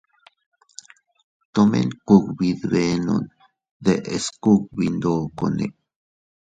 Tomen 1.53 1.87
kugbi 2.07 2.47
dbenonne 2.61 3.31
deʼes 3.85 4.25
kugbi 4.43 4.85
ndokonne. 4.95 5.65